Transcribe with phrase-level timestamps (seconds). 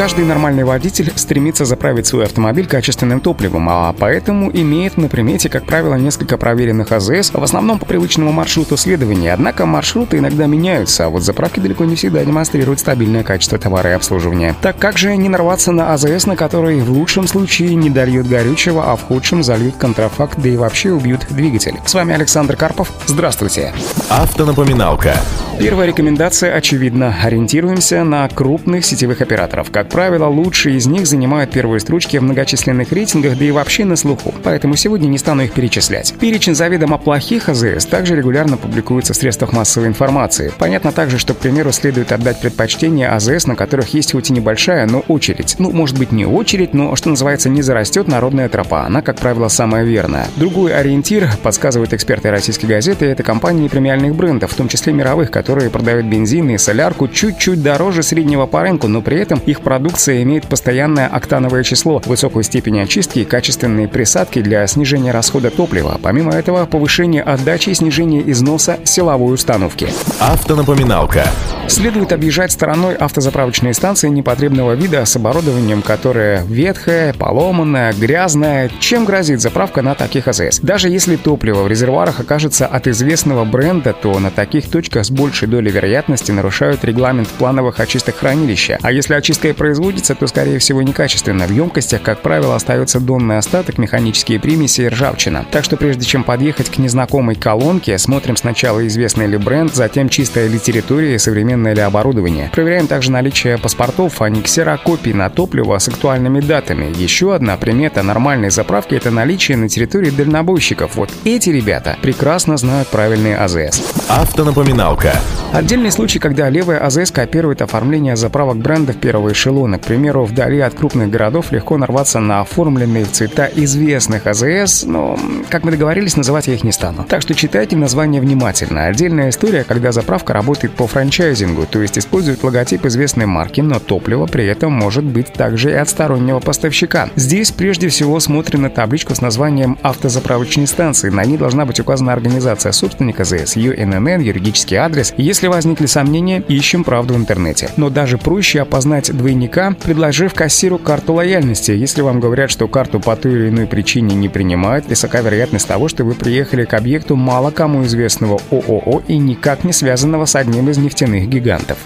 [0.00, 5.66] Каждый нормальный водитель стремится заправить свой автомобиль качественным топливом, а поэтому имеет на примете, как
[5.66, 9.34] правило, несколько проверенных АЗС, в основном по привычному маршруту следования.
[9.34, 13.92] Однако маршруты иногда меняются, а вот заправки далеко не всегда демонстрируют стабильное качество товара и
[13.92, 14.56] обслуживания.
[14.62, 18.90] Так как же не нарваться на АЗС, на который в лучшем случае не дольют горючего,
[18.90, 21.74] а в худшем зальют контрафакт, да и вообще убьют двигатель?
[21.84, 22.90] С вами Александр Карпов.
[23.04, 23.74] Здравствуйте.
[24.08, 25.14] Автонапоминалка.
[25.58, 27.14] Первая рекомендация очевидна.
[27.22, 29.70] Ориентируемся на крупных сетевых операторов.
[29.70, 33.96] Как правило, лучшие из них занимают первые строчки в многочисленных рейтингах, да и вообще на
[33.96, 34.34] слуху.
[34.42, 36.14] Поэтому сегодня не стану их перечислять.
[36.18, 40.52] Перечень заведомо плохих АЗС также регулярно публикуется в средствах массовой информации.
[40.58, 44.86] Понятно также, что, к примеру, следует отдать предпочтение АЗС, на которых есть хоть и небольшая,
[44.86, 45.56] но очередь.
[45.58, 48.86] Ну, может быть, не очередь, но, что называется, не зарастет народная тропа.
[48.86, 50.28] Она, как правило, самая верная.
[50.36, 55.70] Другой ориентир, подсказывают эксперты российской газеты, это компании премиальных брендов, в том числе мировых, которые
[55.70, 60.48] продают бензин и солярку чуть-чуть дороже среднего по рынку, но при этом их продукция имеет
[60.48, 66.00] постоянное октановое число, высокую степень очистки и качественные присадки для снижения расхода топлива.
[66.02, 69.86] Помимо этого, повышение отдачи и снижение износа силовой установки.
[70.18, 71.24] Автонапоминалка.
[71.68, 78.72] Следует объезжать стороной автозаправочные станции непотребного вида с оборудованием, которое ветхое, поломанное, грязное.
[78.80, 80.58] Чем грозит заправка на таких АЗС?
[80.62, 85.46] Даже если топливо в резервуарах окажется от известного бренда, то на таких точках с большей
[85.46, 88.80] долей вероятности нарушают регламент плановых очисток хранилища.
[88.82, 91.46] А если очистка и производится, то, скорее всего, некачественно.
[91.46, 95.44] В емкостях, как правило, остается донный остаток, механические примеси и ржавчина.
[95.50, 100.48] Так что прежде чем подъехать к незнакомой колонке, смотрим сначала известный ли бренд, затем чистая
[100.48, 102.48] ли территория и современное ли оборудование.
[102.54, 106.90] Проверяем также наличие паспортов, а не ксерокопий на топливо с актуальными датами.
[106.96, 110.96] Еще одна примета нормальной заправки– это наличие на территории дальнобойщиков.
[110.96, 113.82] Вот эти ребята прекрасно знают правильные АЗС.
[114.08, 115.12] Автонапоминалка.
[115.52, 119.80] Отдельный случай, когда левая АЗС копирует оформление заправок брендов первого эшелона.
[119.80, 125.18] К примеру, вдали от крупных городов легко нарваться на оформленные в цвета известных АЗС, но,
[125.48, 127.04] как мы договорились, называть я их не стану.
[127.08, 128.86] Так что читайте название внимательно.
[128.86, 134.26] Отдельная история, когда заправка работает по франчайзингу то есть используют логотип известной марки, но топливо
[134.26, 137.10] при этом может быть также и от стороннего поставщика.
[137.16, 141.10] Здесь прежде всего смотрим на табличку с названием автозаправочной станции.
[141.10, 145.12] На ней должна быть указана организация собственника ЗС, ее ННН, юридический адрес.
[145.16, 147.70] Если возникли сомнения, ищем правду в интернете.
[147.76, 151.72] Но даже проще опознать двойника, предложив кассиру карту лояльности.
[151.72, 155.88] Если вам говорят, что карту по той или иной причине не принимают, высока вероятность того,
[155.88, 160.68] что вы приехали к объекту мало кому известного ООО и никак не связанного с одним
[160.70, 161.78] из нефтяных гигантов.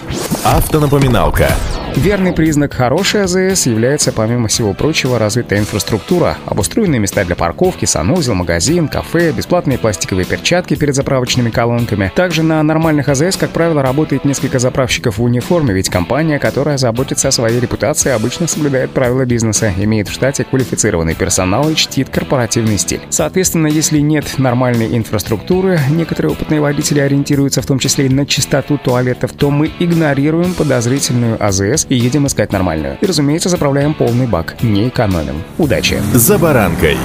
[0.45, 1.49] Автонапоминалка.
[1.97, 8.35] Верный признак хорошей АЗС является, помимо всего прочего, развитая инфраструктура, обустроенные места для парковки, санузел,
[8.35, 12.13] магазин, кафе, бесплатные пластиковые перчатки перед заправочными колонками.
[12.15, 17.29] Также на нормальных АЗС, как правило, работает несколько заправщиков в униформе, ведь компания, которая заботится
[17.29, 22.77] о своей репутации, обычно соблюдает правила бизнеса, имеет в штате квалифицированный персонал и чтит корпоративный
[22.77, 23.01] стиль.
[23.09, 28.79] Соответственно, если нет нормальной инфраструктуры, некоторые опытные водители ориентируются в том числе и на чистоту
[28.79, 32.99] туалетов, то мы игнорируем подозрительную АЗС и едем искать нормальную.
[33.01, 35.43] И, разумеется, заправляем полный бак, не экономим.
[35.59, 36.01] Удачи!
[36.13, 36.97] За баранкой.